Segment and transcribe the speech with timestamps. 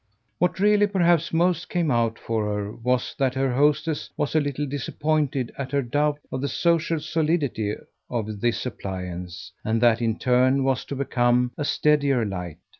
[0.39, 4.65] What really perhaps most came out for her was that her hostess was a little
[4.65, 7.75] disappointed at her doubt of the social solidity
[8.09, 12.57] of this appliance; and that in turn was to become a steadier light.